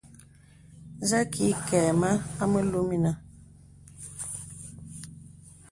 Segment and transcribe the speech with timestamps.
[1.09, 2.09] Zə kì ìkɛ̂ mə
[2.41, 3.15] a mèlù mìnə̀.